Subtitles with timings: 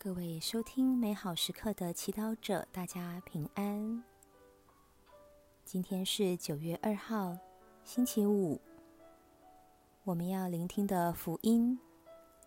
[0.00, 4.04] 各位收听美好时刻的祈祷者，大家平安。
[5.64, 7.36] 今天是九月二号，
[7.82, 8.60] 星期五。
[10.04, 11.76] 我们要聆听的福音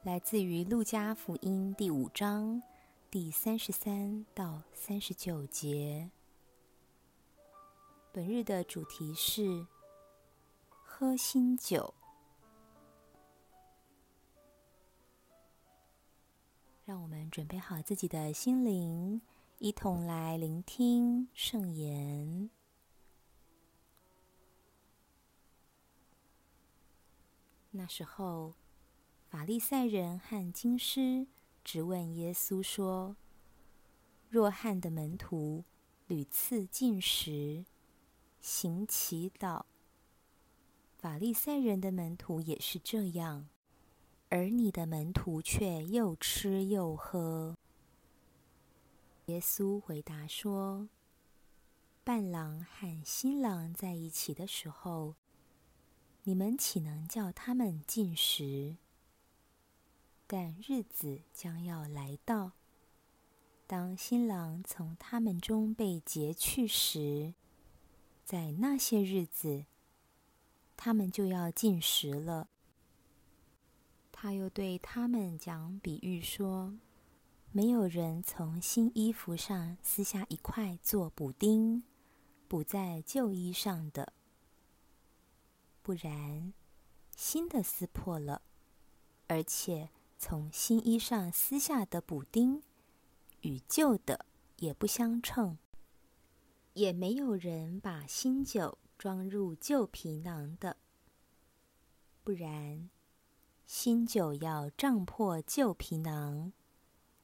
[0.02, 2.64] 来自于《路加福音》第五章
[3.09, 6.09] 第三十三到三十九节。
[8.14, 9.68] 本日的主题是
[10.70, 11.94] 喝新酒。
[16.92, 19.22] 让我们准备好自己的心灵，
[19.59, 22.50] 一同来聆听圣言。
[27.69, 28.56] 那时候，
[29.30, 31.28] 法利赛人和经师
[31.64, 33.16] 直问耶稣说
[34.28, 35.64] ：“若翰的门徒
[36.08, 37.64] 屡次进食、
[38.42, 39.64] 行祈祷，
[40.97, 43.47] 法利赛人的门徒也是这样。”
[44.32, 47.58] 而你的门徒却又吃又喝。
[49.26, 50.88] 耶稣回答说
[52.06, 55.16] ：“伴郎和新郎在一起的时候，
[56.24, 58.78] 你们岂能叫他们进食？
[60.28, 62.54] 但日子将要来到，
[63.68, 67.34] 当新郎从他们中被劫去时，
[68.24, 69.66] 在那些日子，
[70.78, 72.48] 他们就要进食了。”
[74.23, 76.77] 他又对他们讲比喻说
[77.51, 81.81] ：“没有人从新衣服上撕下一块做补丁，
[82.47, 84.13] 补在旧衣上的；
[85.81, 86.53] 不然，
[87.16, 88.44] 新的撕破了，
[89.25, 92.62] 而且从新衣上撕下的补丁
[93.41, 95.57] 与旧的也不相称。
[96.73, 100.78] 也没有人把新酒装入旧皮囊的，
[102.23, 102.88] 不然。”
[103.66, 106.53] 新酒要胀破旧皮囊，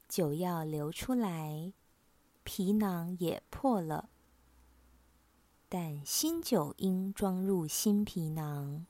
[0.08, 1.74] 酒要流出来，
[2.44, 4.10] 皮囊也破了。
[5.70, 8.86] 但新酒应装入新皮囊。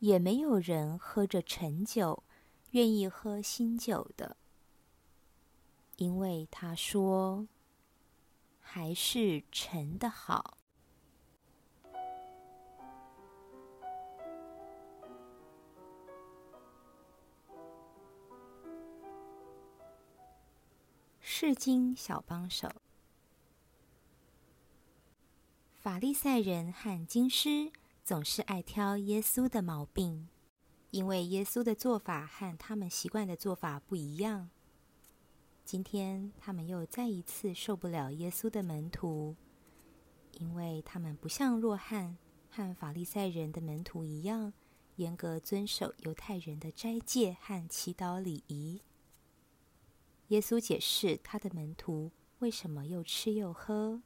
[0.00, 2.22] 也没有人喝着陈酒，
[2.70, 4.36] 愿意喝新酒的，
[5.96, 7.48] 因为他说，
[8.60, 10.57] 还是陈的好。
[21.40, 22.68] 世经小帮手，
[25.76, 27.70] 法利赛人和经师
[28.02, 30.28] 总是爱挑耶稣的毛病，
[30.90, 34.50] 因为耶稣的做法和他们习惯的做法不一样。
[35.64, 39.36] 今天他们又再一次受不了耶稣的门徒，
[40.32, 42.18] 因为他们不像若翰
[42.50, 44.52] 和法利赛人的门徒一样，
[44.96, 48.82] 严格遵守犹太人的斋戒和祈祷礼仪。
[50.28, 54.02] 耶稣解释他的门徒为什么又吃又喝。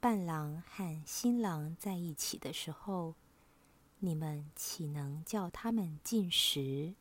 [0.00, 3.14] 伴郎和新郎在一起的时候，
[3.98, 6.94] 你们岂能叫他们进食？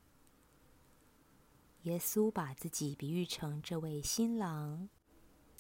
[1.84, 4.90] 耶稣把自己比喻成这位新郎，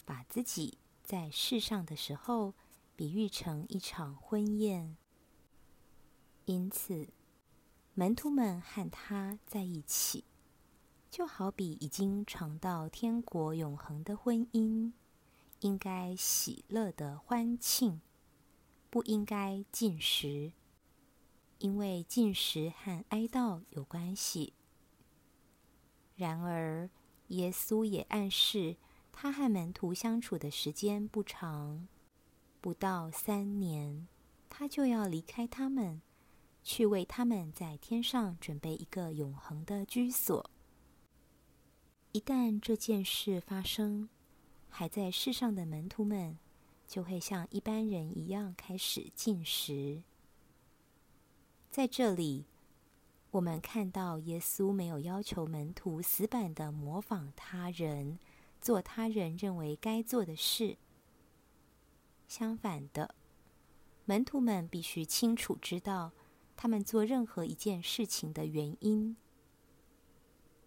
[0.03, 2.53] 把自己在世上的时候
[2.97, 4.97] 比喻成一场婚宴。
[6.43, 7.07] 因此，
[7.93, 10.25] 门徒们和他在一起。
[11.09, 14.91] 就好比已经尝到天国永恒的婚姻，
[15.61, 17.99] 应该喜乐的欢庆，
[18.91, 20.53] 不应该进食，
[21.57, 24.53] 因为进食和哀悼有关系。
[26.15, 26.89] 然而，
[27.29, 28.77] 耶稣也暗示，
[29.11, 31.87] 他和门徒相处的时间不长，
[32.61, 34.07] 不到三年，
[34.47, 36.01] 他就要离开他们，
[36.61, 40.51] 去为他们在天上准备一个永恒的居所。
[42.11, 44.09] 一旦这件事发生，
[44.67, 46.39] 还在世上的门徒们
[46.87, 50.01] 就会像一般人一样开始进食。
[51.69, 52.45] 在这里，
[53.29, 58.17] 我们看到耶稣没有要求门徒死板的模仿他人，
[58.59, 60.77] 做他人认为该做的事。
[62.27, 63.13] 相反的，
[64.05, 66.11] 门徒们必须清楚知道
[66.57, 69.15] 他们做任何一件事情的原因。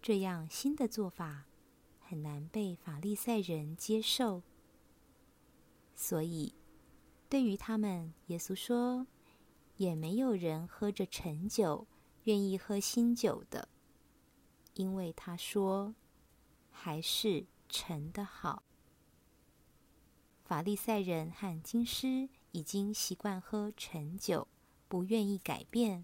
[0.03, 1.45] 这样新的做法
[2.01, 4.43] 很难被法利赛人接受，
[5.95, 6.53] 所以
[7.29, 9.07] 对于他们，耶稣说
[9.77, 11.87] ：“也没有人喝着陈酒
[12.25, 13.69] 愿意喝新酒的，
[14.73, 15.95] 因为他说
[16.69, 18.63] 还是陈的好。”
[20.43, 24.49] 法利赛人和经师已经习惯喝陈酒，
[24.89, 26.03] 不愿意改变，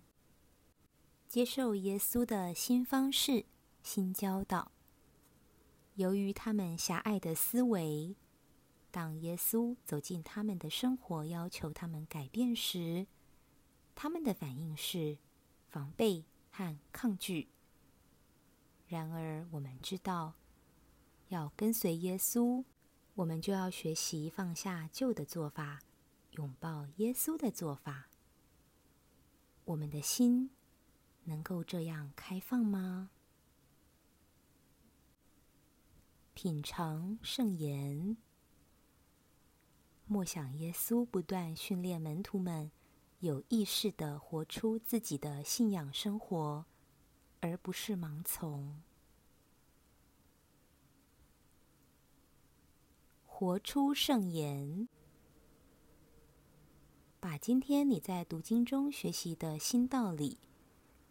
[1.28, 3.46] 接受耶稣的新方式。
[3.82, 4.72] 新教导。
[5.96, 8.16] 由于他们狭隘的思维，
[8.92, 13.08] 当耶稣走进他们的生活，要求他们改变时，
[13.96, 15.18] 他们的反应是
[15.68, 17.50] 防备和抗拒。
[18.88, 20.34] 然而，我们知道，
[21.28, 22.64] 要跟随耶稣，
[23.16, 25.82] 我们就要学习放下旧的做法，
[26.32, 28.08] 拥抱耶稣的做法。
[29.66, 30.50] 我们的心
[31.26, 33.12] 能够这样开放吗？
[36.42, 38.16] 品尝圣言，
[40.06, 42.72] 默想耶稣不断训练门徒们
[43.20, 46.64] 有意识的活出自己的信仰生活，
[47.42, 48.82] 而不是盲从。
[53.26, 54.88] 活出圣言，
[57.20, 60.38] 把今天你在读经中学习的新道理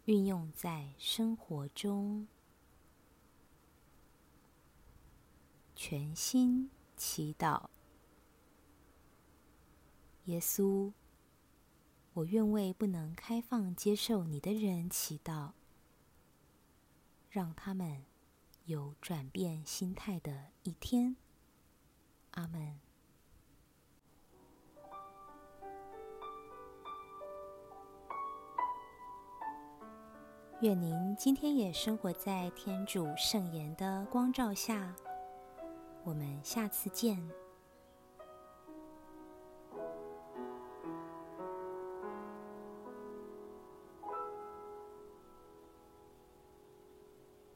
[0.05, 2.27] 运用在生活中。
[5.81, 7.67] 全心祈祷，
[10.25, 10.91] 耶稣，
[12.11, 15.51] 我愿为不能开放接受你的人祈祷，
[17.29, 18.03] 让他们
[18.65, 21.15] 有转变心态的一天。
[22.31, 22.77] 阿门。
[30.59, 34.93] 愿您今天也生活在天主圣言的光照下。
[36.03, 37.48] 我们下次见。